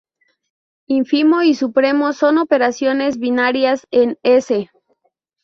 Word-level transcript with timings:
Ínfimo 0.87 1.43
y 1.43 1.53
supremo 1.53 2.11
son 2.13 2.39
operaciones 2.39 3.19
binarias 3.19 3.85
en 3.91 4.17
"S". 4.23 4.71